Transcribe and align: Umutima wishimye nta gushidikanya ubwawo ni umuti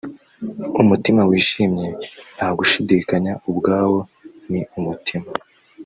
Umutima 0.81 1.21
wishimye 1.29 1.87
nta 2.35 2.47
gushidikanya 2.57 3.33
ubwawo 3.49 3.99
ni 4.51 4.61
umuti 4.77 5.15